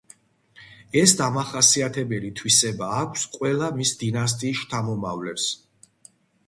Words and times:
ეს 1.01 1.13
დამახასიათებელი 1.19 2.31
თვისება 2.41 2.89
აქვს 3.03 3.29
ყველა 3.37 3.71
მის 3.79 3.93
დინასტიის 4.05 4.63
შთამომავლებს. 4.67 5.51